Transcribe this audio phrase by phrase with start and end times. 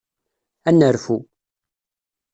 [0.67, 1.17] Ad nerfu.